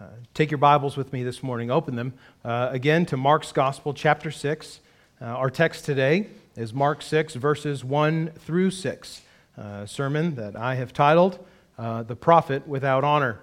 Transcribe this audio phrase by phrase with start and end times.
[0.00, 3.92] Uh, take your Bibles with me this morning, open them uh, again to Mark's Gospel,
[3.92, 4.80] chapter 6.
[5.20, 9.22] Uh, our text today is Mark 6, verses 1 through 6,
[9.58, 11.38] a uh, sermon that I have titled
[11.76, 13.40] uh, The Prophet Without Honor.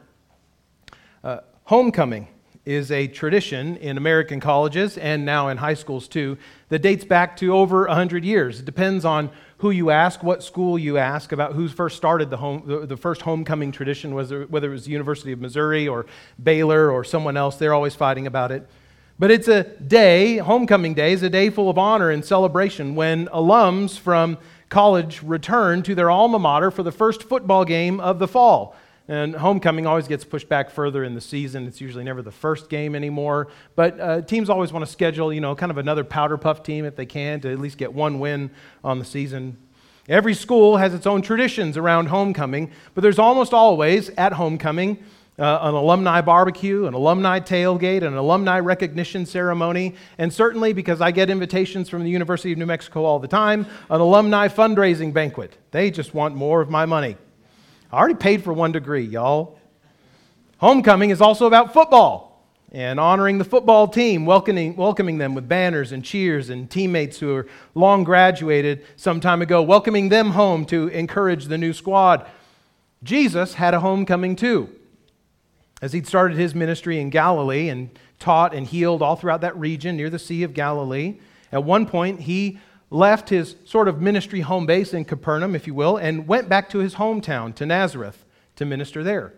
[1.24, 2.28] Uh, homecoming
[2.66, 6.40] is a tradition in American colleges and now in high schools too
[6.70, 8.62] that dates back to over 100 years.
[8.62, 9.30] It depends on
[9.60, 12.98] who you ask, what school you ask, about who first started the, home, the, the
[12.98, 16.06] first homecoming tradition, whether, whether it was the University of Missouri or
[16.42, 17.56] Baylor or someone else.
[17.56, 18.68] They're always fighting about it.
[19.20, 23.26] But it's a day, homecoming day is a day full of honor and celebration when
[23.28, 24.38] alums from
[24.70, 28.76] college return to their alma mater for the first football game of the fall.
[29.10, 31.66] And homecoming always gets pushed back further in the season.
[31.66, 33.48] It's usually never the first game anymore.
[33.76, 36.84] But uh, teams always want to schedule, you know, kind of another powder puff team
[36.84, 38.52] if they can to at least get one win
[38.84, 39.58] on the season.
[40.10, 45.04] Every school has its own traditions around homecoming, but there's almost always at homecoming
[45.40, 51.12] uh, an alumni barbecue, an alumni tailgate, an alumni recognition ceremony, and certainly because I
[51.12, 55.58] get invitations from the University of New Mexico all the time, an alumni fundraising banquet.
[55.72, 57.18] They just want more of my money.
[57.92, 59.58] I already paid for one degree, y'all.
[60.58, 65.94] Homecoming is also about football and honoring the football team, welcoming, welcoming them with banners
[65.94, 70.90] and cheers, and teammates who are long graduated some time ago, welcoming them home to
[70.90, 72.30] encourage the new squad.
[73.04, 74.70] Jesus had a homecoming too.
[75.82, 79.96] As he'd started his ministry in Galilee and taught and healed all throughout that region
[79.96, 81.20] near the Sea of Galilee,
[81.54, 85.74] at one point he left his sort of ministry home base in Capernaum, if you
[85.74, 88.24] will, and went back to his hometown, to Nazareth,
[88.56, 89.34] to minister there.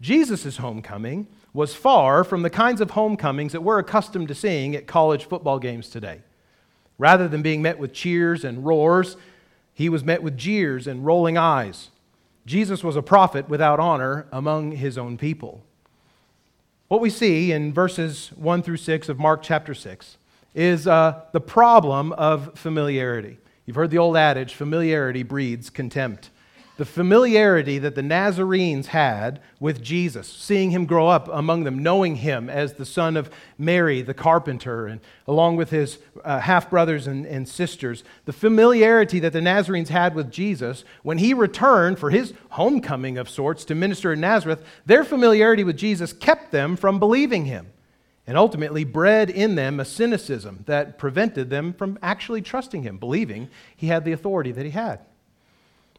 [0.00, 4.86] Jesus' homecoming was far from the kinds of homecomings that we're accustomed to seeing at
[4.86, 6.20] college football games today.
[6.98, 9.16] Rather than being met with cheers and roars,
[9.72, 11.90] he was met with jeers and rolling eyes.
[12.46, 15.62] Jesus was a prophet without honor among his own people.
[16.88, 20.18] What we see in verses 1 through 6 of Mark chapter 6
[20.56, 23.36] is uh, the problem of familiarity.
[23.66, 26.30] You've heard the old adage familiarity breeds contempt.
[26.78, 32.16] The familiarity that the Nazarenes had with Jesus, seeing him grow up among them, knowing
[32.16, 37.06] him as the son of Mary, the carpenter, and along with his uh, half brothers
[37.06, 42.10] and, and sisters, the familiarity that the Nazarenes had with Jesus, when he returned for
[42.10, 46.98] his homecoming of sorts to minister in Nazareth, their familiarity with Jesus kept them from
[46.98, 47.66] believing him
[48.26, 53.48] and ultimately bred in them a cynicism that prevented them from actually trusting him, believing
[53.76, 55.00] he had the authority that he had.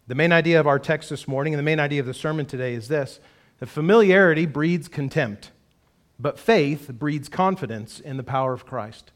[0.07, 2.45] The main idea of our text this morning and the main idea of the sermon
[2.45, 3.19] today is this
[3.59, 5.51] that familiarity breeds contempt,
[6.19, 9.11] but faith breeds confidence in the power of Christ.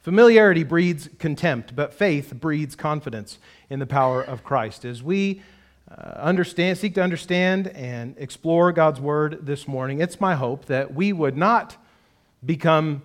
[0.00, 3.38] Familiarity breeds contempt, but faith breeds confidence
[3.70, 4.84] in the power of Christ.
[4.84, 5.42] As we
[5.90, 10.94] uh, understand, seek to understand and explore God's word this morning, it's my hope that
[10.94, 11.76] we would not
[12.46, 13.02] become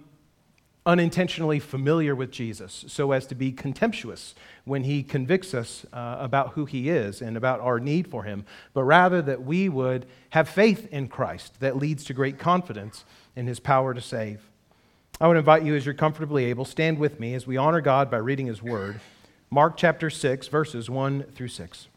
[0.85, 4.34] unintentionally familiar with Jesus so as to be contemptuous
[4.66, 8.46] when he convicts us uh, about who he is and about our need for him,
[8.74, 13.46] but rather that we would have faith in Christ that leads to great confidence in
[13.46, 14.41] his power to save.
[15.19, 18.09] I would invite you, as you're comfortably able, stand with me as we honor God
[18.09, 19.00] by reading his word.
[19.51, 21.88] Mark chapter 6, verses 1 through 6.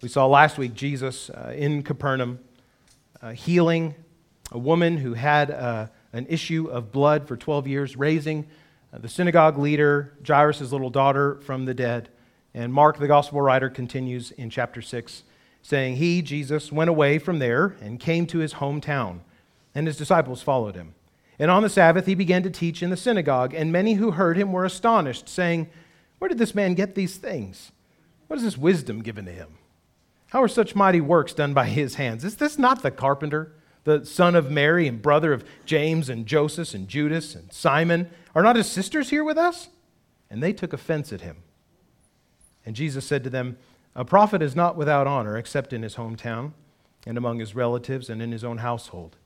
[0.00, 2.40] We saw last week Jesus uh, in Capernaum
[3.22, 3.94] uh, healing
[4.52, 8.46] a woman who had uh, an issue of blood for 12 years, raising
[8.92, 12.08] uh, the synagogue leader, Jairus' little daughter, from the dead.
[12.54, 15.22] And Mark, the gospel writer, continues in chapter 6,
[15.62, 19.20] saying, He, Jesus, went away from there and came to his hometown,
[19.74, 20.94] and his disciples followed him.
[21.38, 24.36] And on the Sabbath he began to teach in the synagogue, and many who heard
[24.36, 25.68] him were astonished, saying,
[26.18, 27.70] Where did this man get these things?
[28.26, 29.58] What is this wisdom given to him?
[30.28, 32.24] How are such mighty works done by his hands?
[32.24, 33.52] Is this not the carpenter?
[33.88, 38.10] The son of Mary and brother of James and Joseph and Judas and Simon?
[38.34, 39.68] Are not his sisters here with us?
[40.30, 41.38] And they took offense at him.
[42.66, 43.56] And Jesus said to them,
[43.94, 46.52] A prophet is not without honor except in his hometown
[47.06, 49.16] and among his relatives and in his own household.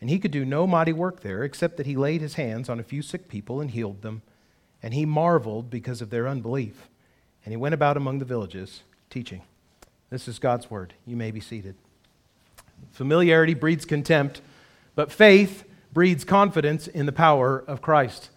[0.00, 2.80] And he could do no mighty work there except that he laid his hands on
[2.80, 4.22] a few sick people and healed them.
[4.82, 6.88] And he marveled because of their unbelief.
[7.44, 9.42] And he went about among the villages teaching.
[10.08, 10.94] This is God's word.
[11.06, 11.76] You may be seated.
[12.92, 14.40] Familiarity breeds contempt,
[14.94, 18.30] but faith breeds confidence in the power of Christ.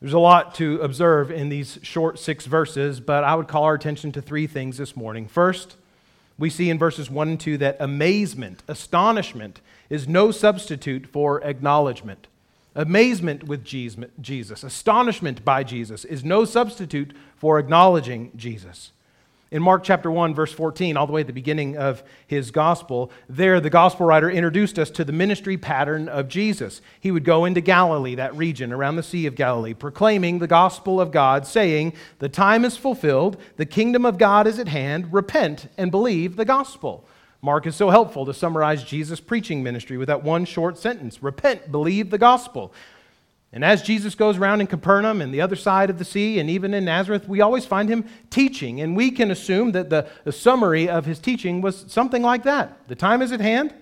[0.00, 3.74] There's a lot to observe in these short six verses, but I would call our
[3.74, 5.28] attention to three things this morning.
[5.28, 5.76] First,
[6.38, 12.28] we see in verses 1 and 2 that amazement, astonishment, is no substitute for acknowledgement.
[12.74, 18.92] Amazement with Jesus, astonishment by Jesus, is no substitute for acknowledging Jesus.
[19.52, 23.10] In Mark chapter 1, verse 14, all the way at the beginning of his gospel,
[23.28, 26.80] there the gospel writer introduced us to the ministry pattern of Jesus.
[27.00, 31.00] He would go into Galilee, that region around the Sea of Galilee, proclaiming the gospel
[31.00, 35.68] of God, saying, The time is fulfilled, the kingdom of God is at hand, repent
[35.76, 37.04] and believe the gospel.
[37.42, 41.72] Mark is so helpful to summarize Jesus' preaching ministry with that one short sentence Repent,
[41.72, 42.72] believe the gospel.
[43.52, 46.48] And as Jesus goes around in Capernaum and the other side of the sea, and
[46.48, 48.80] even in Nazareth, we always find him teaching.
[48.80, 52.86] And we can assume that the, the summary of his teaching was something like that
[52.88, 53.74] The time is at hand,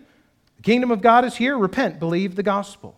[0.56, 2.97] the kingdom of God is here, repent, believe the gospel.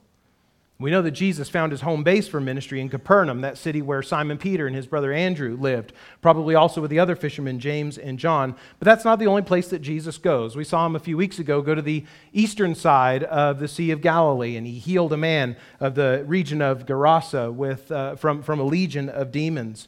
[0.81, 4.01] We know that Jesus found his home base for ministry in Capernaum, that city where
[4.03, 5.93] Simon Peter and his brother Andrew lived,
[6.23, 8.57] probably also with the other fishermen, James and John.
[8.79, 10.57] But that's not the only place that Jesus goes.
[10.57, 13.91] We saw him a few weeks ago go to the eastern side of the Sea
[13.91, 18.43] of Galilee, and he healed a man of the region of Gerasa with, uh, from,
[18.43, 19.87] from a legion of demons.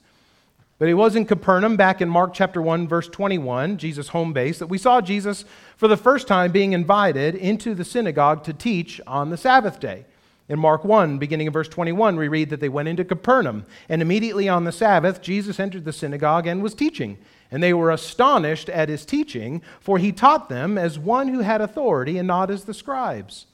[0.78, 4.58] But it was in Capernaum, back in Mark chapter 1, verse 21, Jesus' home base,
[4.58, 9.00] that we saw Jesus for the first time being invited into the synagogue to teach
[9.06, 10.04] on the Sabbath day.
[10.48, 14.02] In Mark 1, beginning in verse 21, we read that they went into Capernaum, and
[14.02, 17.16] immediately on the Sabbath, Jesus entered the synagogue and was teaching.
[17.50, 21.60] And they were astonished at his teaching, for he taught them as one who had
[21.60, 23.46] authority and not as the scribes.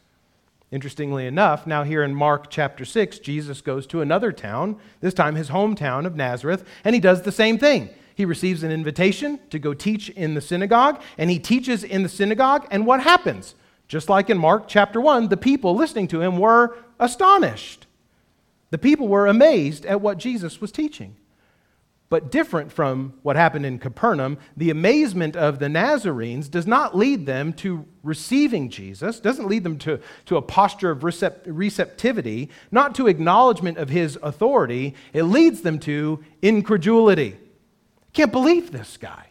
[0.70, 5.34] Interestingly enough, now here in Mark chapter 6, Jesus goes to another town, this time
[5.34, 7.90] his hometown of Nazareth, and he does the same thing.
[8.14, 12.08] He receives an invitation to go teach in the synagogue, and he teaches in the
[12.08, 13.54] synagogue, and what happens?
[13.88, 17.86] Just like in Mark chapter 1, the people listening to him were astonished.
[18.70, 21.16] The people were amazed at what Jesus was teaching.
[22.10, 27.26] But different from what happened in Capernaum, the amazement of the Nazarenes does not lead
[27.26, 32.94] them to receiving Jesus, doesn't lead them to, to a posture of recept- receptivity, not
[32.94, 34.94] to acknowledgement of his authority.
[35.12, 37.36] It leads them to incredulity.
[38.14, 39.26] Can't believe this guy.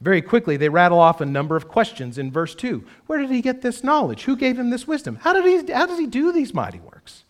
[0.00, 2.84] Very quickly, they rattle off a number of questions in verse 2.
[3.06, 4.24] Where did he get this knowledge?
[4.24, 5.16] Who gave him this wisdom?
[5.16, 7.24] How, did he, how does he do these mighty works?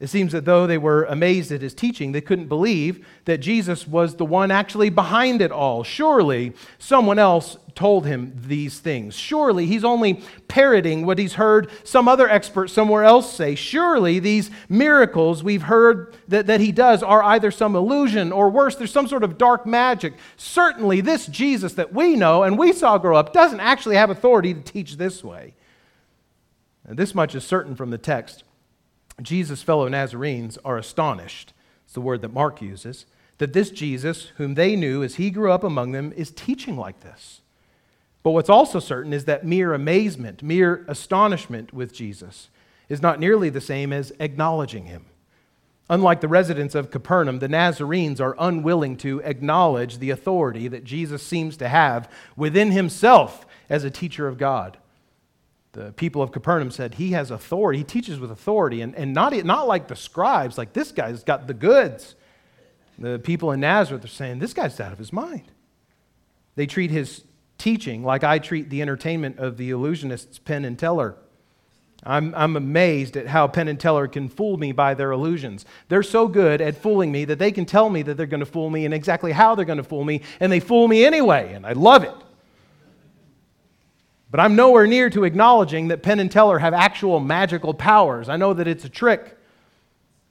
[0.00, 3.86] It seems that though they were amazed at his teaching, they couldn't believe that Jesus
[3.86, 5.84] was the one actually behind it all.
[5.84, 9.14] Surely someone else told him these things.
[9.14, 13.54] Surely he's only parroting what he's heard some other expert somewhere else say.
[13.54, 18.76] Surely these miracles we've heard that, that he does are either some illusion or worse,
[18.76, 20.14] there's some sort of dark magic.
[20.36, 24.54] Certainly, this Jesus that we know and we saw grow up doesn't actually have authority
[24.54, 25.54] to teach this way.
[26.84, 28.43] And this much is certain from the text.
[29.22, 31.52] Jesus' fellow Nazarenes are astonished,
[31.84, 33.06] it's the word that Mark uses,
[33.38, 37.00] that this Jesus, whom they knew as he grew up among them, is teaching like
[37.00, 37.40] this.
[38.22, 42.48] But what's also certain is that mere amazement, mere astonishment with Jesus,
[42.88, 45.06] is not nearly the same as acknowledging him.
[45.90, 51.22] Unlike the residents of Capernaum, the Nazarenes are unwilling to acknowledge the authority that Jesus
[51.22, 54.78] seems to have within himself as a teacher of God
[55.74, 57.78] the people of Capernaum said, He has authority.
[57.78, 58.80] He teaches with authority.
[58.80, 62.14] And, and not, not like the scribes, like this guy's got the goods.
[62.98, 65.52] The people in Nazareth are saying, This guy's out of his mind.
[66.54, 67.24] They treat his
[67.58, 71.16] teaching like I treat the entertainment of the illusionists Penn and Teller.
[72.06, 75.64] I'm, I'm amazed at how Penn and Teller can fool me by their illusions.
[75.88, 78.46] They're so good at fooling me that they can tell me that they're going to
[78.46, 81.54] fool me and exactly how they're going to fool me, and they fool me anyway,
[81.54, 82.14] and I love it.
[84.34, 88.28] But I'm nowhere near to acknowledging that Penn and Teller have actual magical powers.
[88.28, 89.38] I know that it's a trick.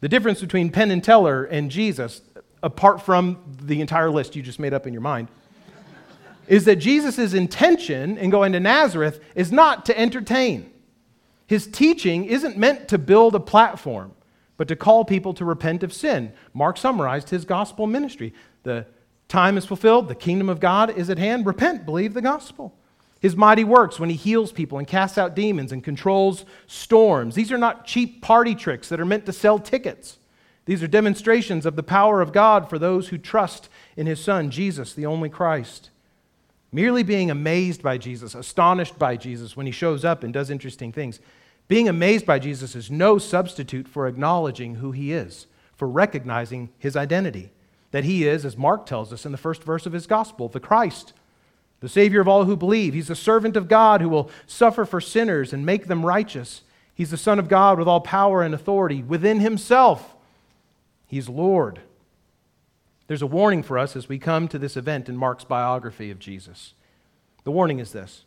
[0.01, 2.21] The difference between Penn and Teller and Jesus,
[2.61, 5.29] apart from the entire list you just made up in your mind,
[6.49, 10.69] is that Jesus' intention in going to Nazareth is not to entertain.
[11.47, 14.11] His teaching isn't meant to build a platform,
[14.57, 16.33] but to call people to repent of sin.
[16.53, 18.33] Mark summarized his gospel ministry.
[18.63, 18.85] The
[19.29, 21.45] time is fulfilled, the kingdom of God is at hand.
[21.45, 22.75] Repent, believe the gospel.
[23.23, 27.35] His mighty works when he heals people and casts out demons and controls storms.
[27.35, 30.17] These are not cheap party tricks that are meant to sell tickets.
[30.65, 34.51] These are demonstrations of the power of God for those who trust in his Son,
[34.51, 35.89] Jesus, the only Christ.
[36.73, 40.91] Merely being amazed by Jesus, astonished by Jesus when he shows up and does interesting
[40.91, 41.21] things,
[41.69, 46.97] being amazed by Jesus is no substitute for acknowledging who he is, for recognizing his
[46.97, 47.53] identity.
[47.91, 50.59] That he is, as Mark tells us in the first verse of his gospel, the
[50.59, 51.13] Christ,
[51.83, 52.93] the Savior of all who believe.
[52.93, 56.61] He's the servant of God who will suffer for sinners and make them righteous.
[56.95, 60.15] He's the Son of God with all power and authority within himself.
[61.07, 61.81] He's Lord.
[63.07, 66.19] There's a warning for us as we come to this event in Mark's biography of
[66.19, 66.73] Jesus.
[67.43, 68.23] The warning is this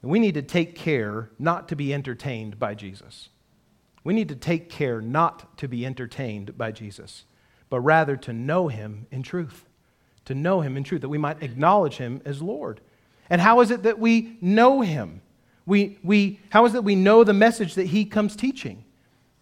[0.00, 3.30] we need to take care not to be entertained by Jesus.
[4.04, 7.24] We need to take care not to be entertained by Jesus,
[7.68, 9.66] but rather to know him in truth
[10.26, 12.80] to know him in truth, that we might acknowledge him as Lord.
[13.30, 15.22] And how is it that we know him?
[15.66, 18.84] We, we, how is it that we know the message that he comes teaching?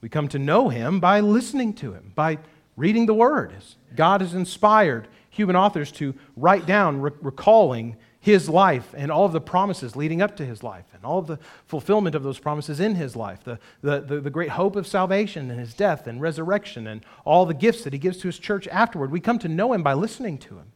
[0.01, 2.39] We come to know him by listening to him, by
[2.77, 3.55] reading the word.
[3.95, 9.33] God has inspired human authors to write down, re- recalling his life and all of
[9.33, 12.79] the promises leading up to his life and all of the fulfillment of those promises
[12.79, 16.21] in his life, the, the, the, the, great hope of salvation and his death and
[16.21, 19.11] resurrection and all the gifts that he gives to his church afterward.
[19.11, 20.71] We come to know him by listening to him.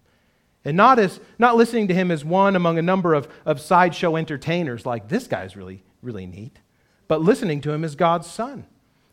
[0.65, 4.17] And not, as, not listening to him as one among a number of, of sideshow
[4.17, 6.59] entertainers like this guy's really, really neat,
[7.07, 8.67] but listening to him as God's son,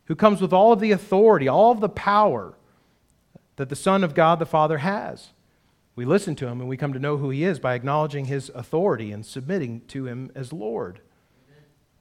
[0.05, 2.55] who comes with all of the authority, all of the power
[3.57, 5.29] that the Son of God the Father has.
[5.95, 8.49] We listen to him and we come to know who he is by acknowledging his
[8.55, 11.01] authority and submitting to him as Lord.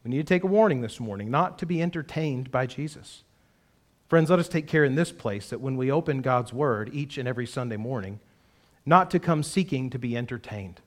[0.02, 3.22] We need to take a warning this morning not to be entertained by Jesus.
[4.08, 7.18] Friends, let us take care in this place that when we open God's Word each
[7.18, 8.20] and every Sunday morning,
[8.84, 10.80] not to come seeking to be entertained,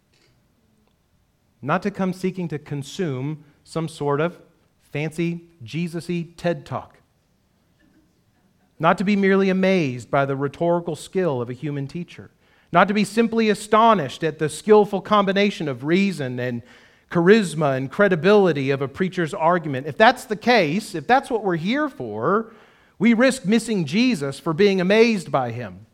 [1.61, 4.39] not to come seeking to consume some sort of
[4.81, 6.99] fancy, Jesus y TED talk,
[8.77, 12.31] not to be merely amazed by the rhetorical skill of a human teacher
[12.75, 16.61] not to be simply astonished at the skillful combination of reason and
[17.09, 19.87] charisma and credibility of a preacher's argument.
[19.87, 22.51] If that's the case, if that's what we're here for,
[22.99, 25.85] we risk missing Jesus for being amazed by him.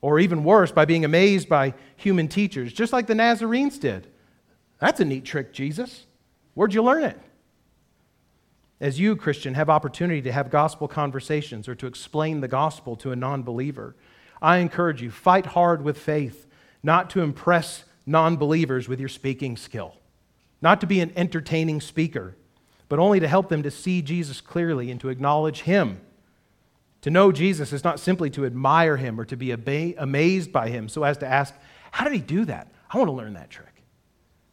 [0.00, 4.08] Or even worse, by being amazed by human teachers, just like the Nazarenes did.
[4.80, 6.06] That's a neat trick, Jesus.
[6.54, 7.20] Where'd you learn it?
[8.80, 13.12] As you, Christian, have opportunity to have gospel conversations or to explain the gospel to
[13.12, 13.94] a non believer,
[14.42, 16.46] I encourage you, fight hard with faith,
[16.82, 19.94] not to impress non believers with your speaking skill,
[20.60, 22.36] not to be an entertaining speaker,
[22.88, 26.00] but only to help them to see Jesus clearly and to acknowledge Him.
[27.02, 30.88] To know Jesus is not simply to admire Him or to be amazed by Him
[30.88, 31.54] so as to ask,
[31.92, 32.68] How did He do that?
[32.90, 33.68] I want to learn that trick.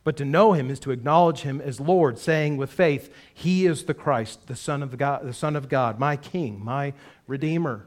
[0.03, 3.83] But to know him is to acknowledge him as Lord, saying with faith, He is
[3.83, 6.93] the Christ, the Son of God, the Son of God, my King, my
[7.27, 7.85] Redeemer.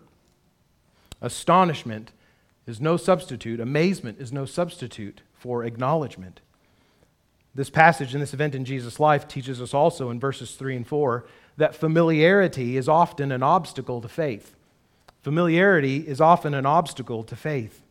[1.23, 2.11] Astonishment
[2.67, 6.41] is no substitute, amazement is no substitute for acknowledgement.
[7.55, 10.87] This passage and this event in Jesus' life teaches us also in verses 3 and
[10.87, 11.25] 4
[11.57, 14.55] that familiarity is often an obstacle to faith.
[15.23, 17.83] Familiarity is often an obstacle to faith.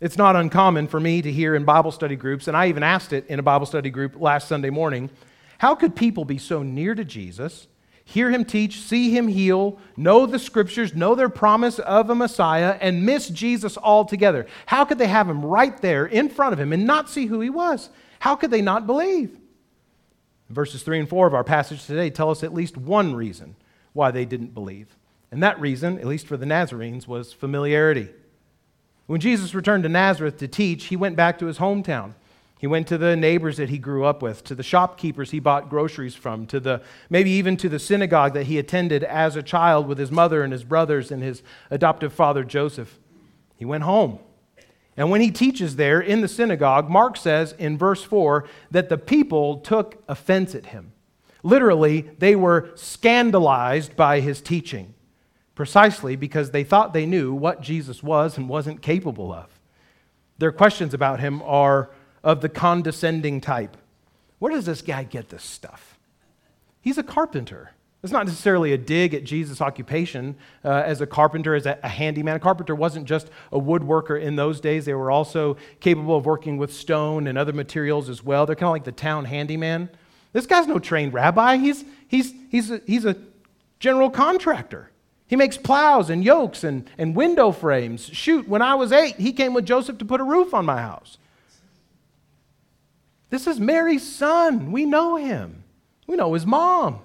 [0.00, 3.12] It's not uncommon for me to hear in Bible study groups, and I even asked
[3.12, 5.10] it in a Bible study group last Sunday morning
[5.58, 7.66] how could people be so near to Jesus
[8.06, 12.78] hear him teach, see him heal, know the scriptures, know their promise of a Messiah,
[12.80, 14.46] and miss Jesus altogether?
[14.66, 17.40] How could they have him right there in front of him and not see who
[17.40, 17.90] he was?
[18.20, 19.36] How could they not believe?
[20.48, 23.56] Verses 3 and 4 of our passage today tell us at least one reason
[23.92, 24.96] why they didn't believe.
[25.32, 28.08] And that reason, at least for the Nazarenes, was familiarity.
[29.06, 32.14] When Jesus returned to Nazareth to teach, he went back to his hometown.
[32.58, 35.68] He went to the neighbors that he grew up with, to the shopkeepers he bought
[35.68, 39.86] groceries from, to the maybe even to the synagogue that he attended as a child
[39.86, 42.98] with his mother and his brothers and his adoptive father Joseph.
[43.56, 44.20] He went home.
[44.96, 48.96] And when he teaches there in the synagogue, Mark says in verse 4 that the
[48.96, 50.92] people took offense at him.
[51.42, 54.94] Literally, they were scandalized by his teaching,
[55.54, 59.60] precisely because they thought they knew what Jesus was and wasn't capable of.
[60.38, 61.90] Their questions about him are
[62.22, 63.76] of the condescending type.
[64.38, 65.98] Where does this guy get this stuff?
[66.80, 67.70] He's a carpenter.
[68.02, 71.88] It's not necessarily a dig at Jesus' occupation uh, as a carpenter, as a, a,
[71.88, 72.36] handyman.
[72.36, 76.56] A carpenter wasn't just a woodworker in those days, they were also capable of working
[76.56, 78.46] with stone and other materials as well.
[78.46, 79.88] They're kind of like the town handyman.
[80.32, 83.16] This guy's no trained rabbi, he's, he's, he's, a, he's a
[83.80, 84.90] general contractor.
[85.26, 88.04] He makes plows and yokes and, and window frames.
[88.12, 90.80] Shoot, when I was eight, he came with Joseph to put a roof on my
[90.80, 91.18] house.
[93.36, 94.72] This is Mary's son.
[94.72, 95.62] We know him,
[96.06, 97.00] we know his mom.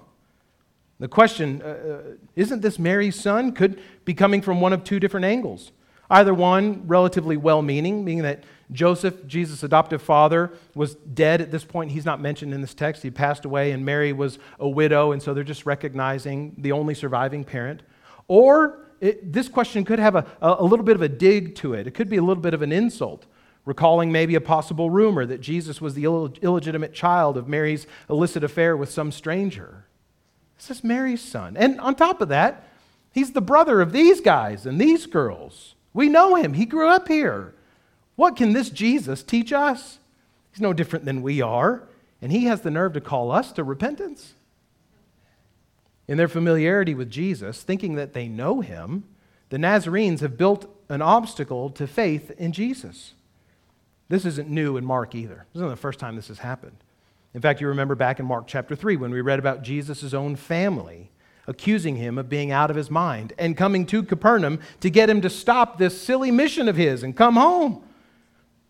[0.98, 2.00] The question uh, uh,
[2.34, 3.52] isn't this Mary's son?
[3.52, 5.72] Could be coming from one of two different angles.
[6.08, 11.66] Either one, relatively well meaning, meaning that Joseph, Jesus' adoptive father, was dead at this
[11.66, 11.90] point.
[11.90, 13.02] He's not mentioned in this text.
[13.02, 16.94] He passed away, and Mary was a widow, and so they're just recognizing the only
[16.94, 17.82] surviving parent.
[18.26, 21.86] Or it, this question could have a, a little bit of a dig to it,
[21.86, 23.26] it could be a little bit of an insult
[23.64, 28.42] recalling maybe a possible rumor that Jesus was the Ill- illegitimate child of Mary's illicit
[28.42, 29.84] affair with some stranger.
[30.56, 31.56] This is Mary's son.
[31.56, 32.68] And on top of that,
[33.12, 35.74] he's the brother of these guys and these girls.
[35.92, 37.54] We know him, he grew up here.
[38.16, 39.98] What can this Jesus teach us?
[40.50, 41.88] He's no different than we are,
[42.20, 44.34] and he has the nerve to call us to repentance.
[46.06, 49.04] In their familiarity with Jesus, thinking that they know him,
[49.48, 53.14] the Nazarenes have built an obstacle to faith in Jesus.
[54.08, 55.46] This isn't new in Mark either.
[55.52, 56.76] This isn't the first time this has happened.
[57.34, 60.36] In fact, you remember back in Mark chapter 3 when we read about Jesus' own
[60.36, 61.10] family
[61.46, 65.20] accusing him of being out of his mind and coming to Capernaum to get him
[65.22, 67.82] to stop this silly mission of his and come home.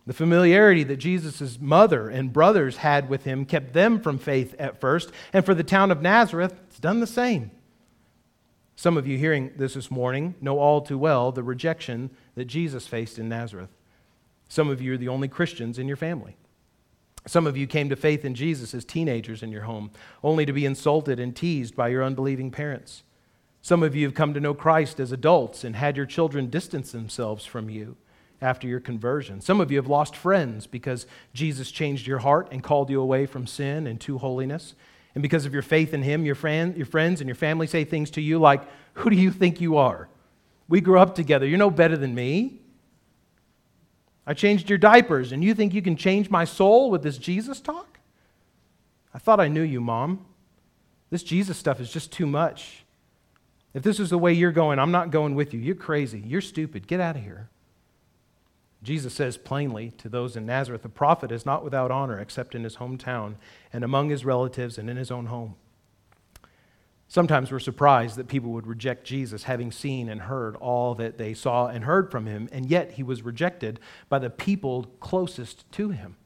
[0.06, 4.80] The familiarity that Jesus' mother and brothers had with him kept them from faith at
[4.80, 7.52] first, and for the town of Nazareth, it's done the same.
[8.74, 12.86] Some of you hearing this this morning know all too well the rejection that Jesus
[12.86, 13.70] faced in Nazareth.
[14.52, 16.36] Some of you are the only Christians in your family.
[17.26, 19.90] Some of you came to faith in Jesus as teenagers in your home,
[20.22, 23.02] only to be insulted and teased by your unbelieving parents.
[23.62, 26.92] Some of you have come to know Christ as adults and had your children distance
[26.92, 27.96] themselves from you
[28.42, 29.40] after your conversion.
[29.40, 33.24] Some of you have lost friends because Jesus changed your heart and called you away
[33.24, 34.74] from sin and to holiness.
[35.14, 36.36] And because of your faith in Him, your,
[36.76, 39.78] your friends and your family say things to you like, Who do you think you
[39.78, 40.10] are?
[40.68, 41.46] We grew up together.
[41.46, 42.58] You're no better than me.
[44.26, 47.60] I changed your diapers, and you think you can change my soul with this Jesus
[47.60, 47.98] talk?
[49.12, 50.24] I thought I knew you, Mom.
[51.10, 52.84] This Jesus stuff is just too much.
[53.74, 55.60] If this is the way you're going, I'm not going with you.
[55.60, 56.22] You're crazy.
[56.24, 56.86] You're stupid.
[56.86, 57.48] Get out of here.
[58.82, 62.64] Jesus says plainly to those in Nazareth, a prophet is not without honor except in
[62.64, 63.34] his hometown
[63.72, 65.54] and among his relatives and in his own home.
[67.12, 71.34] Sometimes we're surprised that people would reject Jesus, having seen and heard all that they
[71.34, 73.78] saw and heard from him, and yet he was rejected
[74.08, 76.16] by the people closest to him,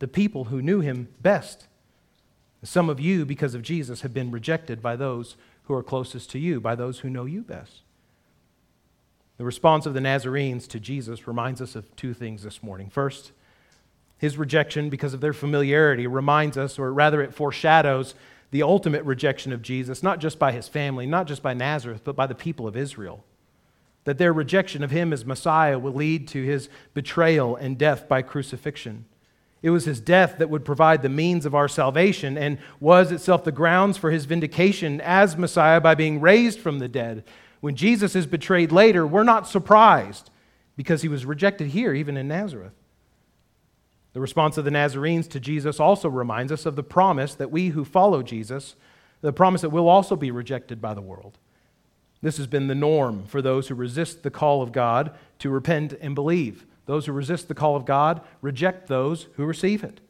[0.00, 1.66] the people who knew him best.
[2.62, 6.38] Some of you, because of Jesus, have been rejected by those who are closest to
[6.38, 7.80] you, by those who know you best.
[9.38, 12.90] The response of the Nazarenes to Jesus reminds us of two things this morning.
[12.90, 13.32] First,
[14.18, 18.14] his rejection because of their familiarity reminds us, or rather, it foreshadows
[18.54, 22.14] the ultimate rejection of Jesus, not just by his family, not just by Nazareth, but
[22.14, 23.24] by the people of Israel.
[24.04, 28.22] That their rejection of him as Messiah will lead to his betrayal and death by
[28.22, 29.06] crucifixion.
[29.60, 33.42] It was his death that would provide the means of our salvation and was itself
[33.42, 37.24] the grounds for his vindication as Messiah by being raised from the dead.
[37.60, 40.30] When Jesus is betrayed later, we're not surprised
[40.76, 42.74] because he was rejected here, even in Nazareth.
[44.14, 47.70] The response of the Nazarenes to Jesus also reminds us of the promise that we
[47.70, 48.76] who follow Jesus,
[49.20, 51.36] the promise that we'll also be rejected by the world.
[52.22, 55.94] This has been the norm for those who resist the call of God to repent
[56.00, 56.64] and believe.
[56.86, 60.00] Those who resist the call of God reject those who receive it.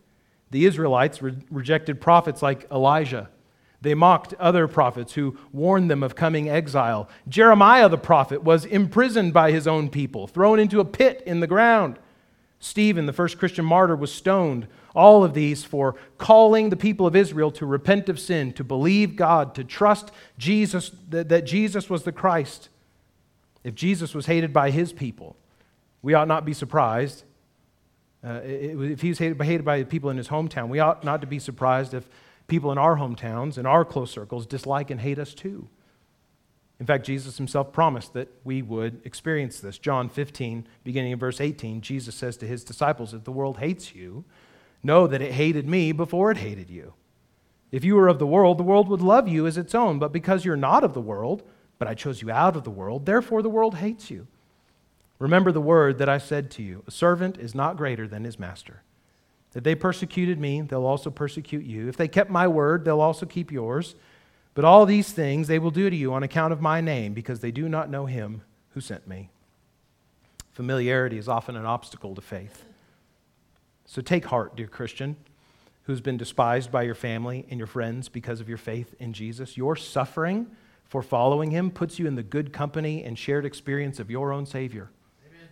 [0.50, 3.30] The Israelites re- rejected prophets like Elijah.
[3.80, 7.08] They mocked other prophets who warned them of coming exile.
[7.28, 11.46] Jeremiah the prophet was imprisoned by his own people, thrown into a pit in the
[11.46, 11.98] ground.
[12.64, 14.66] Stephen, the first Christian martyr, was stoned.
[14.94, 19.16] All of these for calling the people of Israel to repent of sin, to believe
[19.16, 22.70] God, to trust Jesus, that, that Jesus was the Christ.
[23.64, 25.36] If Jesus was hated by his people,
[26.00, 27.24] we ought not be surprised.
[28.26, 31.20] Uh, if he was hated, hated by the people in his hometown, we ought not
[31.20, 32.08] to be surprised if
[32.46, 35.68] people in our hometowns, in our close circles, dislike and hate us too.
[36.80, 39.78] In fact, Jesus himself promised that we would experience this.
[39.78, 43.94] John 15, beginning in verse 18, Jesus says to his disciples, If the world hates
[43.94, 44.24] you,
[44.82, 46.94] know that it hated me before it hated you.
[47.70, 49.98] If you were of the world, the world would love you as its own.
[49.98, 51.42] But because you're not of the world,
[51.78, 54.26] but I chose you out of the world, therefore the world hates you.
[55.18, 58.38] Remember the word that I said to you A servant is not greater than his
[58.38, 58.82] master.
[59.54, 61.88] If they persecuted me, they'll also persecute you.
[61.88, 63.94] If they kept my word, they'll also keep yours.
[64.54, 67.40] But all these things they will do to you on account of my name, because
[67.40, 69.30] they do not know him who sent me.
[70.52, 72.64] Familiarity is often an obstacle to faith.
[73.84, 75.16] So take heart, dear Christian,
[75.82, 79.56] who's been despised by your family and your friends because of your faith in Jesus.
[79.56, 80.46] Your suffering
[80.84, 84.46] for following him puts you in the good company and shared experience of your own
[84.46, 84.90] Savior.
[85.26, 85.48] Amen.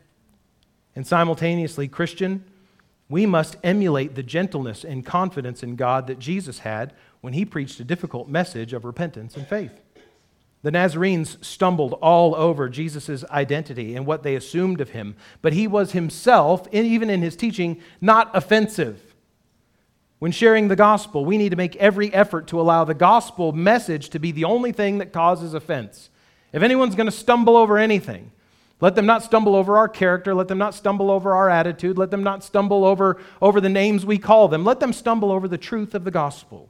[0.95, 2.45] And simultaneously, Christian,
[3.13, 7.79] we must emulate the gentleness and confidence in God that Jesus had when he preached
[7.79, 9.83] a difficult message of repentance and faith.
[10.63, 15.67] The Nazarenes stumbled all over Jesus' identity and what they assumed of him, but he
[15.67, 19.15] was himself, even in his teaching, not offensive.
[20.19, 24.09] When sharing the gospel, we need to make every effort to allow the gospel message
[24.11, 26.09] to be the only thing that causes offense.
[26.51, 28.33] If anyone's going to stumble over anything,
[28.83, 30.35] let them not stumble over our character.
[30.35, 31.97] Let them not stumble over our attitude.
[31.97, 34.65] Let them not stumble over, over the names we call them.
[34.65, 36.69] Let them stumble over the truth of the gospel.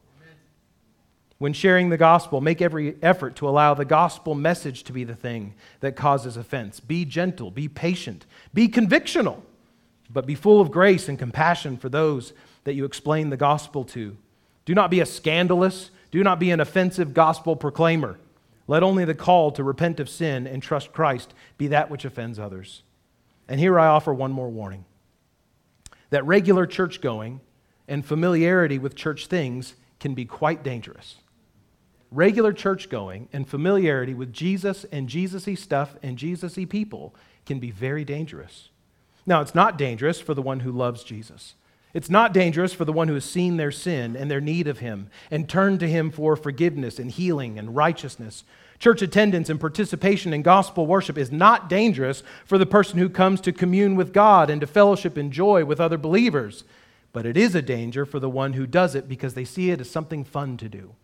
[1.39, 5.15] When sharing the gospel, make every effort to allow the gospel message to be the
[5.15, 6.81] thing that causes offense.
[6.81, 9.41] Be gentle, be patient, be convictional,
[10.11, 14.19] but be full of grace and compassion for those that you explain the gospel to.
[14.67, 18.19] Do not be a scandalous, do not be an offensive gospel proclaimer.
[18.67, 22.39] Let only the call to repent of sin and trust Christ be that which offends
[22.39, 22.83] others.
[23.49, 24.85] And here I offer one more warning.
[26.13, 27.41] that regular church going
[27.89, 31.17] and familiarity with church things can be quite dangerous.
[32.11, 37.15] Regular church going and familiarity with Jesus and Jesus stuff and Jesus people
[37.47, 38.69] can be very dangerous.
[39.25, 41.55] Now, it's not dangerous for the one who loves Jesus.
[41.95, 44.79] It's not dangerous for the one who has seen their sin and their need of
[44.79, 48.45] him and turned to him for forgiveness and healing and righteousness.
[48.79, 53.41] Church attendance and participation in gospel worship is not dangerous for the person who comes
[53.43, 56.65] to commune with God and to fellowship and joy with other believers.
[57.13, 59.81] But it is a danger for the one who does it because they see it
[59.81, 60.95] as something fun to do.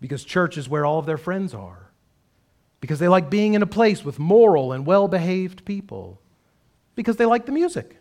[0.00, 1.90] Because church is where all of their friends are.
[2.80, 6.20] Because they like being in a place with moral and well behaved people.
[6.94, 7.98] Because they like the music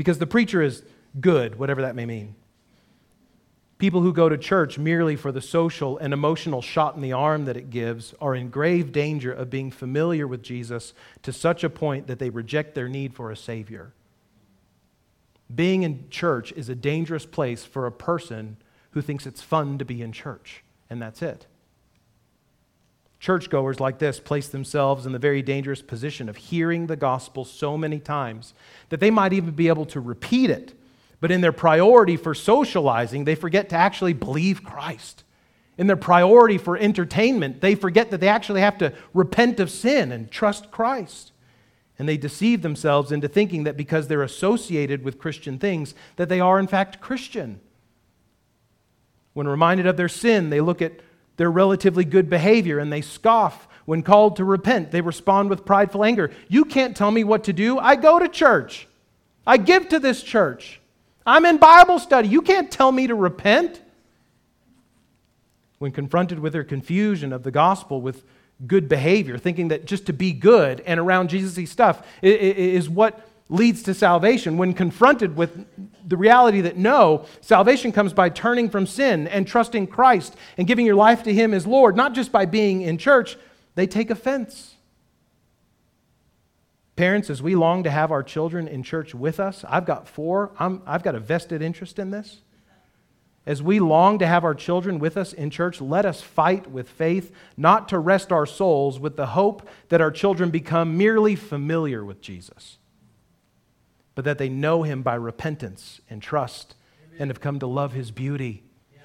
[0.00, 0.82] because the preacher is
[1.20, 2.34] good, whatever that may mean.
[3.76, 7.44] People who go to church merely for the social and emotional shot in the arm
[7.44, 11.68] that it gives are in grave danger of being familiar with Jesus to such a
[11.68, 13.92] point that they reject their need for a Savior.
[15.54, 18.56] Being in church is a dangerous place for a person
[18.92, 21.46] who thinks it's fun to be in church, and that's it.
[23.20, 27.76] Churchgoers like this place themselves in the very dangerous position of hearing the gospel so
[27.76, 28.54] many times
[28.88, 30.72] that they might even be able to repeat it.
[31.20, 35.22] But in their priority for socializing, they forget to actually believe Christ.
[35.76, 40.12] In their priority for entertainment, they forget that they actually have to repent of sin
[40.12, 41.32] and trust Christ.
[41.98, 46.40] And they deceive themselves into thinking that because they're associated with Christian things, that they
[46.40, 47.60] are in fact Christian.
[49.34, 51.00] When reminded of their sin, they look at
[51.40, 54.90] their relatively good behavior and they scoff when called to repent.
[54.90, 56.30] They respond with prideful anger.
[56.48, 57.78] You can't tell me what to do.
[57.78, 58.86] I go to church,
[59.46, 60.82] I give to this church.
[61.24, 62.28] I'm in Bible study.
[62.28, 63.80] You can't tell me to repent.
[65.78, 68.22] When confronted with their confusion of the gospel with
[68.66, 73.82] good behavior, thinking that just to be good and around Jesus stuff is what leads
[73.82, 74.56] to salvation.
[74.56, 75.66] When confronted with
[76.08, 80.86] the reality that no, salvation comes by turning from sin and trusting Christ and giving
[80.86, 83.36] your life to Him as Lord, not just by being in church,
[83.74, 84.76] they take offense.
[86.96, 90.52] Parents, as we long to have our children in church with us, I've got four,
[90.58, 92.42] i have got a vested interest in this.
[93.46, 96.88] As we long to have our children with us in church, let us fight with
[96.88, 102.04] faith, not to rest our souls with the hope that our children become merely familiar
[102.04, 102.76] with Jesus
[104.14, 106.74] but that they know him by repentance and trust
[107.08, 107.22] Amen.
[107.22, 108.64] and have come to love his beauty.
[108.92, 109.00] Yeah,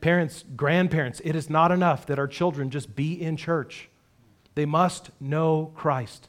[0.00, 3.88] Parents, grandparents, it is not enough that our children just be in church.
[4.54, 6.28] They must know Christ.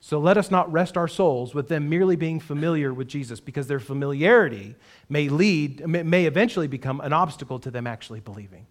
[0.00, 3.66] So let us not rest our souls with them merely being familiar with Jesus because
[3.66, 4.76] their familiarity
[5.08, 8.66] may lead may eventually become an obstacle to them actually believing.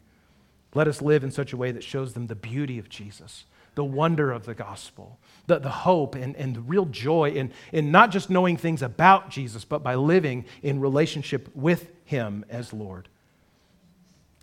[0.74, 3.46] Let us live in such a way that shows them the beauty of Jesus
[3.78, 7.92] the wonder of the gospel, the, the hope and, and the real joy in, in
[7.92, 13.08] not just knowing things about Jesus, but by living in relationship with Him as Lord.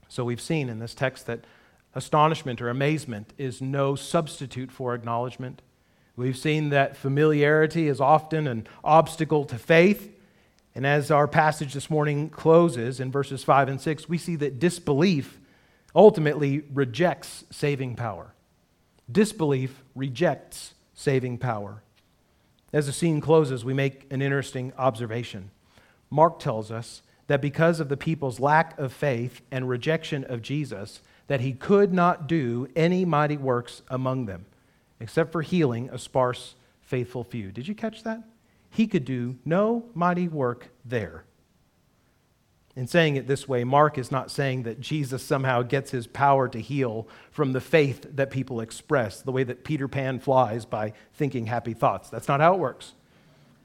[0.09, 1.40] So we've seen in this text that
[1.97, 5.62] astonishment or amazement is no substitute for acknowledgement.
[6.14, 10.16] We've seen that familiarity is often an obstacle to faith.
[10.77, 14.61] And as our passage this morning closes in verses 5 and 6, we see that
[14.61, 15.40] disbelief
[15.92, 18.34] ultimately rejects saving power.
[19.10, 21.82] Disbelief rejects saving power.
[22.72, 25.50] As the scene closes, we make an interesting observation.
[26.10, 31.00] Mark tells us that because of the people's lack of faith and rejection of Jesus,
[31.26, 34.46] that he could not do any mighty works among them,
[35.00, 37.50] except for healing a sparse, faithful few.
[37.50, 38.22] Did you catch that?
[38.70, 41.24] He could do no mighty work there.
[42.76, 46.48] In saying it this way, Mark is not saying that Jesus somehow gets his power
[46.48, 50.92] to heal from the faith that people express, the way that Peter Pan flies by
[51.12, 52.10] thinking happy thoughts.
[52.10, 52.94] That's not how it works.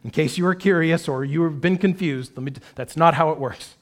[0.03, 3.39] In case you are curious or you have been confused, me, that's not how it
[3.39, 3.75] works.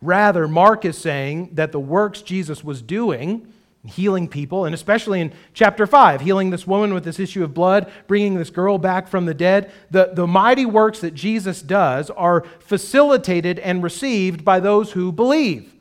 [0.00, 3.52] Rather, Mark is saying that the works Jesus was doing
[3.86, 7.90] healing people, and especially in chapter 5, healing this woman with this issue of blood,
[8.06, 9.70] bringing this girl back from the dead.
[9.90, 15.74] The, the mighty works that Jesus does are facilitated and received by those who believe.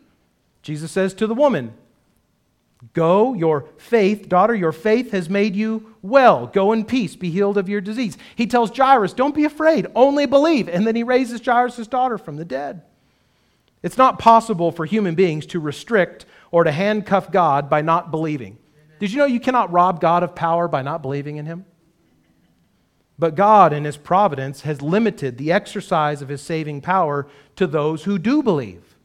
[0.61, 1.73] Jesus says to the woman,
[2.93, 6.47] Go, your faith, daughter, your faith has made you well.
[6.47, 8.17] Go in peace, be healed of your disease.
[8.35, 10.69] He tells Jairus, Don't be afraid, only believe.
[10.69, 12.83] And then he raises Jairus' daughter from the dead.
[13.81, 18.57] It's not possible for human beings to restrict or to handcuff God by not believing.
[18.99, 21.65] Did you know you cannot rob God of power by not believing in Him?
[23.19, 28.05] But God, in His providence, has limited the exercise of His saving power to those
[28.05, 28.95] who do believe.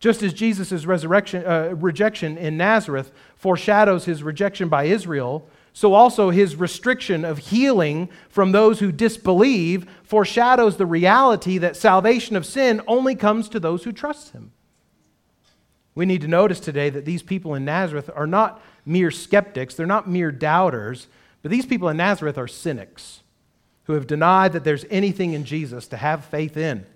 [0.00, 6.30] Just as Jesus' resurrection, uh, rejection in Nazareth foreshadows his rejection by Israel, so also
[6.30, 12.80] his restriction of healing from those who disbelieve foreshadows the reality that salvation of sin
[12.86, 14.52] only comes to those who trust him.
[15.98, 19.84] We need to notice today that these people in Nazareth are not mere skeptics, they're
[19.84, 21.08] not mere doubters,
[21.42, 23.22] but these people in Nazareth are cynics
[23.82, 26.86] who have denied that there's anything in Jesus to have faith in.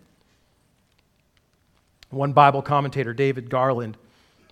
[2.11, 3.97] One Bible commentator, David Garland,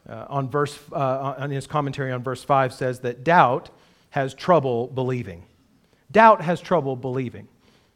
[0.08, 3.70] uh, on, verse, uh, on his commentary on verse 5 says that doubt
[4.10, 5.44] has trouble believing.
[6.10, 7.46] Doubt has trouble believing.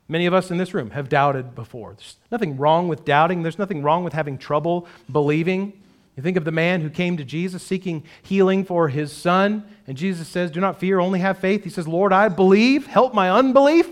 [0.07, 1.95] Many of us in this room have doubted before.
[1.95, 5.81] There's nothing wrong with doubting, there's nothing wrong with having trouble believing.
[6.17, 9.97] You think of the man who came to Jesus seeking healing for his son, and
[9.97, 11.65] Jesus says, Do not fear, only have faith.
[11.65, 13.89] He says, Lord, I believe, help my unbelief.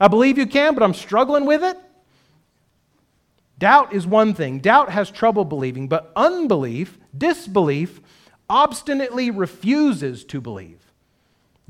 [0.00, 1.76] I believe you can, but I'm struggling with it.
[3.58, 4.60] Doubt is one thing.
[4.60, 8.00] Doubt has trouble believing, but unbelief, disbelief,
[8.48, 10.78] obstinately refuses to believe.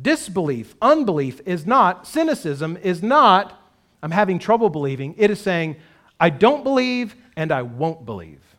[0.01, 3.61] Disbelief, unbelief is not, cynicism is not,
[4.03, 5.15] I'm having trouble believing.
[5.19, 5.77] It is saying,
[6.19, 8.50] I don't believe and I won't believe.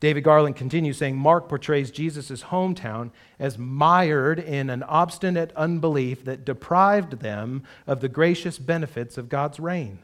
[0.00, 6.44] David Garland continues saying Mark portrays Jesus' hometown as mired in an obstinate unbelief that
[6.44, 9.98] deprived them of the gracious benefits of God's reign.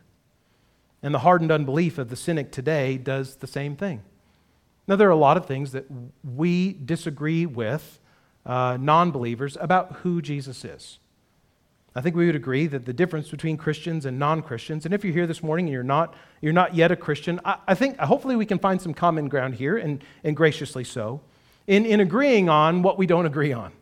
[1.02, 4.02] And the hardened unbelief of the cynic today does the same thing.
[4.86, 5.86] Now, there are a lot of things that
[6.22, 7.98] we disagree with
[8.44, 10.98] uh, non believers about who Jesus is.
[11.96, 15.02] I think we would agree that the difference between Christians and non Christians, and if
[15.02, 17.98] you're here this morning and you're not, you're not yet a Christian, I, I, think
[17.98, 21.22] hopefully we can find some common ground here, and, and graciously so,
[21.66, 23.72] in, in agreeing on what we don't agree on.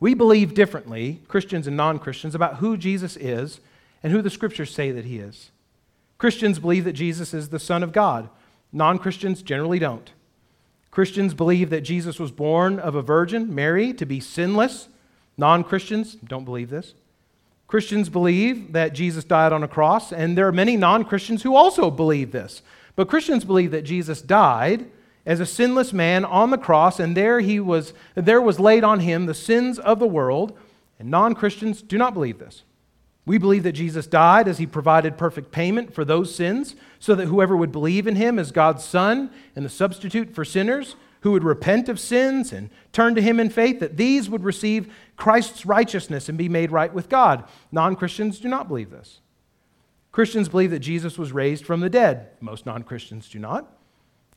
[0.00, 3.60] We believe differently, Christians and non Christians, about who Jesus is
[4.02, 5.50] and who the scriptures say that he is.
[6.16, 8.30] Christians believe that Jesus is the Son of God,
[8.72, 10.10] non Christians generally don't.
[10.90, 14.88] Christians believe that Jesus was born of a virgin, Mary, to be sinless.
[15.40, 16.92] Non Christians don't believe this.
[17.66, 21.56] Christians believe that Jesus died on a cross, and there are many non Christians who
[21.56, 22.60] also believe this.
[22.94, 24.90] But Christians believe that Jesus died
[25.24, 29.00] as a sinless man on the cross, and there, he was, there was laid on
[29.00, 30.58] him the sins of the world.
[30.98, 32.62] And non Christians do not believe this.
[33.24, 37.28] We believe that Jesus died as he provided perfect payment for those sins, so that
[37.28, 41.44] whoever would believe in him as God's Son and the substitute for sinners, who would
[41.44, 46.28] repent of sins and turn to him in faith, that these would receive Christ's righteousness
[46.28, 47.44] and be made right with God.
[47.70, 49.20] Non Christians do not believe this.
[50.12, 52.30] Christians believe that Jesus was raised from the dead.
[52.40, 53.70] Most non Christians do not.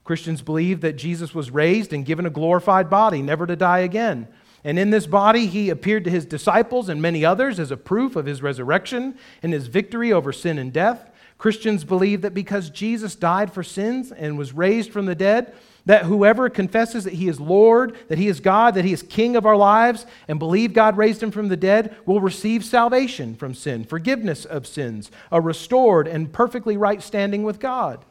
[0.03, 4.27] Christians believe that Jesus was raised and given a glorified body, never to die again.
[4.65, 8.15] And in this body, he appeared to his disciples and many others as a proof
[8.15, 11.09] of his resurrection and his victory over sin and death.
[11.37, 15.53] Christians believe that because Jesus died for sins and was raised from the dead,
[15.85, 19.35] that whoever confesses that he is Lord, that he is God, that he is King
[19.35, 23.53] of our lives, and believe God raised him from the dead, will receive salvation from
[23.53, 28.05] sin, forgiveness of sins, a restored and perfectly right standing with God.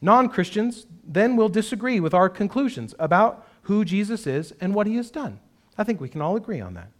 [0.00, 4.96] Non Christians then will disagree with our conclusions about who Jesus is and what he
[4.96, 5.38] has done.
[5.78, 6.90] I think we can all agree on that.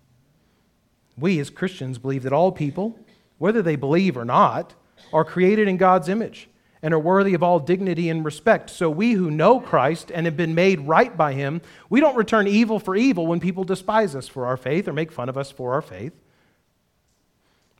[1.18, 2.98] We as Christians believe that all people,
[3.38, 4.74] whether they believe or not,
[5.12, 6.48] are created in God's image
[6.82, 8.68] and are worthy of all dignity and respect.
[8.68, 12.48] So we who know Christ and have been made right by him, we don't return
[12.48, 15.50] evil for evil when people despise us for our faith or make fun of us
[15.50, 16.12] for our faith.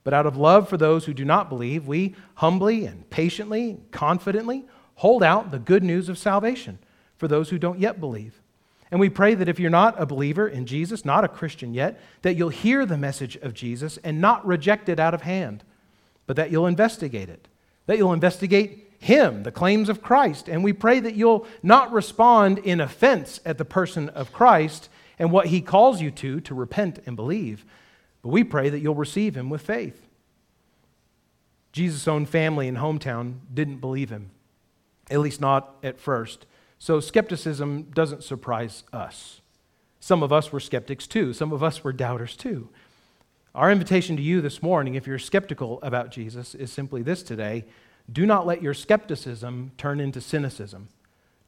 [0.04, 4.64] But out of love for those who do not believe, we humbly and patiently, confidently
[4.94, 6.78] hold out the good news of salvation
[7.16, 8.40] for those who don't yet believe.
[8.90, 12.00] And we pray that if you're not a believer in Jesus, not a Christian yet,
[12.22, 15.64] that you'll hear the message of Jesus and not reject it out of hand,
[16.26, 17.48] but that you'll investigate it,
[17.86, 20.48] that you'll investigate Him, the claims of Christ.
[20.48, 24.88] And we pray that you'll not respond in offense at the person of Christ
[25.18, 27.64] and what He calls you to, to repent and believe,
[28.22, 30.06] but we pray that you'll receive Him with faith.
[31.72, 34.30] Jesus' own family and hometown didn't believe Him,
[35.10, 36.46] at least not at first.
[36.78, 39.40] So skepticism doesn't surprise us.
[39.98, 42.68] Some of us were skeptics too, some of us were doubters too.
[43.52, 47.64] Our invitation to you this morning, if you're skeptical about Jesus, is simply this today
[48.10, 50.88] do not let your skepticism turn into cynicism.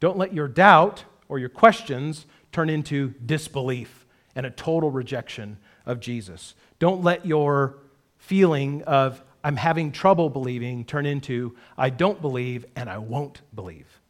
[0.00, 6.00] Don't let your doubt or your questions turn into disbelief and a total rejection of
[6.00, 6.54] Jesus.
[6.78, 7.76] Don't let your
[8.18, 14.00] feeling of, I'm having trouble believing, turn into, I don't believe and I won't believe.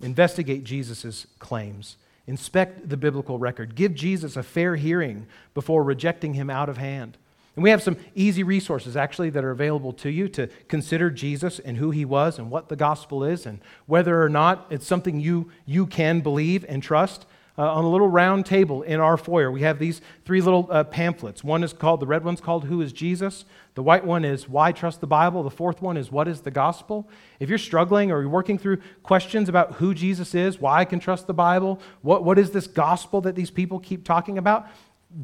[0.00, 1.96] Investigate Jesus' claims.
[2.26, 3.74] Inspect the biblical record.
[3.74, 7.16] Give Jesus a fair hearing before rejecting him out of hand.
[7.58, 11.58] And we have some easy resources actually that are available to you to consider Jesus
[11.58, 15.18] and who he was and what the gospel is and whether or not it's something
[15.18, 17.26] you, you can believe and trust.
[17.58, 19.50] uh, on a little round table in our foyer.
[19.50, 21.42] We have these three little uh, pamphlets.
[21.42, 23.44] One is called, the red one's called Who is Jesus?
[23.74, 25.42] The white one is Why Trust the Bible?
[25.42, 27.08] The fourth one is What is the Gospel?
[27.40, 31.00] If you're struggling or you're working through questions about who Jesus is, why I can
[31.00, 34.68] trust the Bible, what, what is this gospel that these people keep talking about,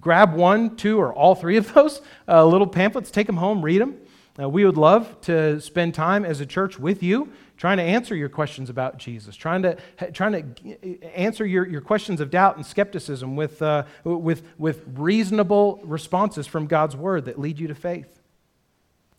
[0.01, 3.81] grab one, two, or all three of those uh, little pamphlets, take them home, read
[3.81, 3.99] them.
[4.41, 8.17] Uh, we would love to spend time as a church with you trying to answer
[8.17, 9.77] your questions about Jesus, trying to,
[10.13, 15.81] trying to answer your, your questions of doubt and skepticism with, uh, with, with reasonable
[15.85, 18.21] responses from God's word that lead you to faith.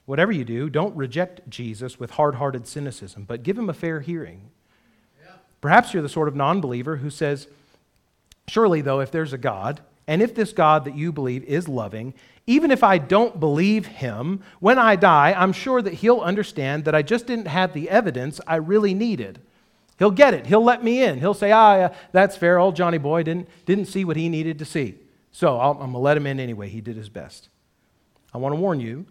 [0.06, 4.02] Whatever you do, don't reject Jesus with hard hearted cynicism, but give him a fair
[4.02, 4.50] hearing.
[5.24, 5.32] Yeah.
[5.62, 7.48] Perhaps you're the sort of non believer who says,
[8.48, 12.14] Surely, though, if there's a God, and if this God that you believe is loving,
[12.48, 16.94] even if I don't believe him, when I die, I'm sure that he'll understand that
[16.94, 19.40] I just didn't have the evidence I really needed.
[19.98, 20.46] He'll get it.
[20.46, 21.20] He'll let me in.
[21.20, 22.60] He'll say, ah, that's fair.
[22.60, 24.96] Old Johnny Boy didn't, didn't see what he needed to see.
[25.32, 26.70] So i am going to let him in anyway.
[26.70, 27.50] He did his best.
[28.34, 29.06] I want to warn you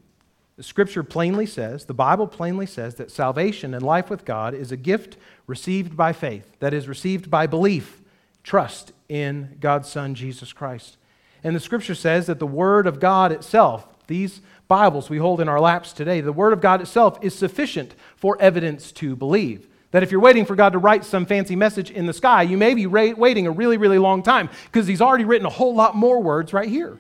[0.57, 4.71] the scripture plainly says, the Bible plainly says, that salvation and life with God is
[4.71, 5.17] a gift
[5.49, 8.01] received by faith, that is, received by belief,
[8.45, 10.97] trust in God's Son, Jesus Christ.
[11.43, 15.49] And the scripture says that the Word of God itself, these Bibles we hold in
[15.49, 19.69] our laps today, the Word of God itself is sufficient for evidence to believe.
[19.91, 22.57] That if you're waiting for God to write some fancy message in the sky, you
[22.57, 25.97] may be waiting a really, really long time because He's already written a whole lot
[25.97, 26.99] more words right here.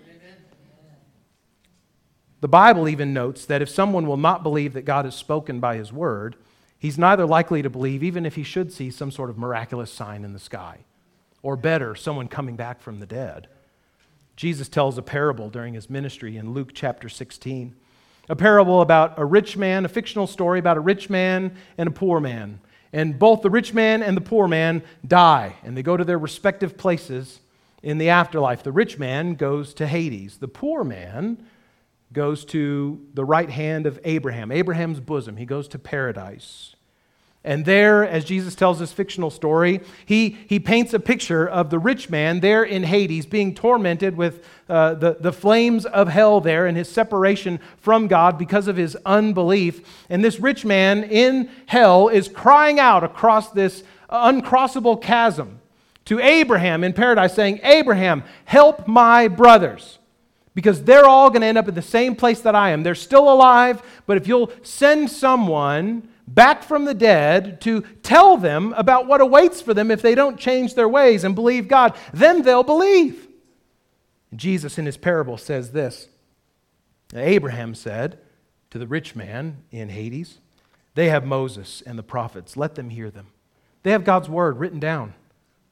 [2.40, 5.76] The Bible even notes that if someone will not believe that God has spoken by
[5.76, 6.37] His Word,
[6.85, 10.22] he's neither likely to believe even if he should see some sort of miraculous sign
[10.22, 10.80] in the sky,
[11.44, 13.46] or better, someone coming back from the dead.
[14.35, 17.76] Jesus tells a parable during his ministry in Luke chapter 16.
[18.30, 21.92] A parable about a rich man, a fictional story about a rich man and a
[21.92, 22.61] poor man.
[22.94, 26.18] And both the rich man and the poor man die, and they go to their
[26.18, 27.40] respective places
[27.83, 28.62] in the afterlife.
[28.62, 30.38] The rich man goes to Hades.
[30.38, 31.46] The poor man
[32.11, 35.37] goes to the right hand of Abraham, Abraham's bosom.
[35.37, 36.73] He goes to paradise.
[37.46, 41.78] And there, as Jesus tells this fictional story, he, he paints a picture of the
[41.78, 46.66] rich man there in Hades being tormented with uh, the, the flames of hell there
[46.66, 49.87] and his separation from God because of his unbelief.
[50.09, 55.61] And this rich man in hell is crying out across this uncrossable chasm
[56.07, 59.98] to Abraham in paradise, saying, Abraham, help my brothers
[60.54, 62.83] because they're all going to end up in the same place that I am.
[62.83, 68.72] They're still alive, but if you'll send someone back from the dead to tell them
[68.76, 72.42] about what awaits for them if they don't change their ways and believe God, then
[72.42, 73.28] they'll believe.
[74.34, 76.08] Jesus, in his parable, says this
[77.14, 78.18] Abraham said
[78.70, 80.38] to the rich man in Hades,
[80.94, 82.56] They have Moses and the prophets.
[82.56, 83.28] Let them hear them.
[83.82, 85.14] They have God's word written down.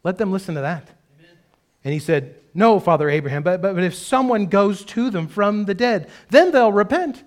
[0.04, 0.90] Let them listen to that.
[1.18, 1.36] Amen.
[1.84, 5.64] And he said, No, Father Abraham, but, but, but if someone goes to them from
[5.64, 7.24] the dead, then they'll repent.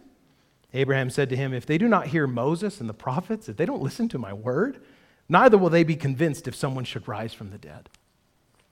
[0.76, 3.66] Abraham said to him, If they do not hear Moses and the prophets, if they
[3.66, 4.82] don't listen to my word,
[5.30, 7.90] neither will they be convinced if someone should rise from the dead.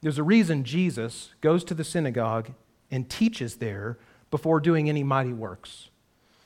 [0.02, 2.52] There's a reason Jesus goes to the synagogue
[2.92, 3.98] and teaches there
[4.32, 5.90] before doing any mighty works.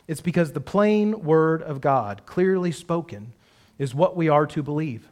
[0.07, 3.33] It's because the plain word of God, clearly spoken,
[3.79, 5.09] is what we are to believe,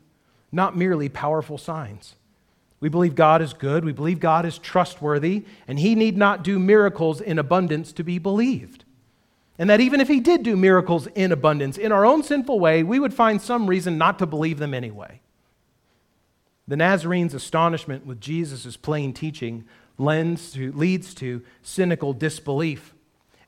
[0.52, 2.16] not merely powerful signs.
[2.80, 6.60] We believe God is good, we believe God is trustworthy, and he need not do
[6.60, 8.85] miracles in abundance to be believed.
[9.58, 12.84] And that even if he did do miracles in abundance in our own sinful way,
[12.84, 15.22] we would find some reason not to believe them anyway.
[16.68, 19.66] The Nazarenes' astonishment with Jesus' plain teaching
[19.98, 22.94] lends to, leads to cynical disbelief,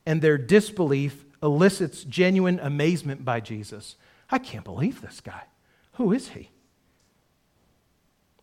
[0.05, 3.95] and their disbelief elicits genuine amazement by Jesus.
[4.29, 5.43] I can't believe this guy.
[5.93, 6.51] Who is he?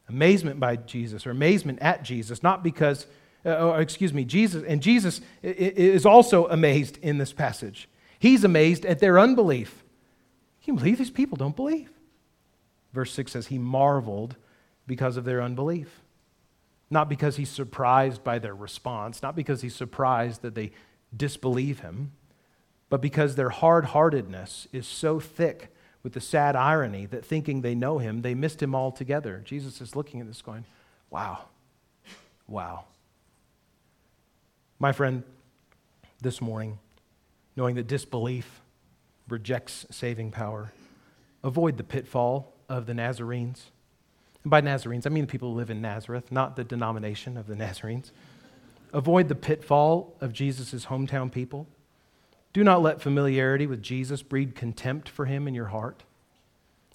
[0.08, 3.06] Amazement by Jesus, or amazement at Jesus, not because
[3.44, 7.88] uh, or excuse me, Jesus, and Jesus is also amazed in this passage.
[8.18, 9.84] He's amazed at their unbelief.
[10.62, 11.90] Can you believe these people don't believe?
[12.92, 14.36] Verse 6 says, He marveled
[14.86, 16.00] because of their unbelief.
[16.90, 20.72] Not because he's surprised by their response, not because he's surprised that they
[21.14, 22.12] disbelieve him,
[22.88, 27.74] but because their hard heartedness is so thick with the sad irony that thinking they
[27.74, 29.42] know him, they missed him altogether.
[29.44, 30.64] Jesus is looking at this going,
[31.10, 31.46] Wow,
[32.46, 32.84] wow.
[34.78, 35.22] My friend,
[36.20, 36.78] this morning,
[37.56, 38.60] knowing that disbelief
[39.28, 40.72] rejects saving power,
[41.42, 43.70] avoid the pitfall of the Nazarenes.
[44.42, 47.46] And by Nazarenes, I mean the people who live in Nazareth, not the denomination of
[47.46, 48.10] the Nazarenes.
[48.92, 51.66] Avoid the pitfall of Jesus' hometown people.
[52.52, 56.04] Do not let familiarity with Jesus breed contempt for him in your heart.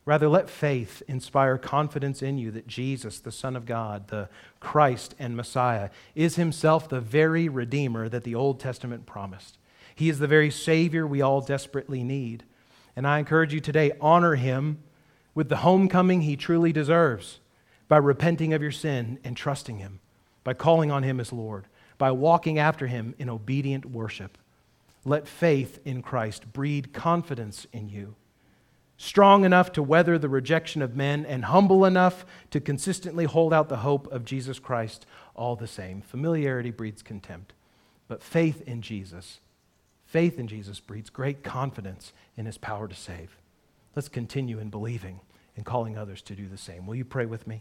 [0.09, 4.27] Rather, let faith inspire confidence in you that Jesus, the Son of God, the
[4.59, 9.59] Christ and Messiah, is himself the very Redeemer that the Old Testament promised.
[9.93, 12.43] He is the very Savior we all desperately need.
[12.95, 14.79] And I encourage you today, honor him
[15.35, 17.39] with the homecoming he truly deserves
[17.87, 19.99] by repenting of your sin and trusting him,
[20.43, 21.65] by calling on him as Lord,
[21.99, 24.39] by walking after him in obedient worship.
[25.05, 28.15] Let faith in Christ breed confidence in you
[29.01, 33.69] strong enough to weather the rejection of men, and humble enough to consistently hold out
[33.69, 36.01] the hope of Jesus Christ all the same.
[36.01, 37.53] Familiarity breeds contempt,
[38.09, 39.39] but faith in Jesus,
[40.05, 43.37] faith in Jesus breeds great confidence in his power to save.
[43.95, 45.21] Let's continue in believing
[45.55, 46.85] and calling others to do the same.
[46.85, 47.57] Will you pray with me?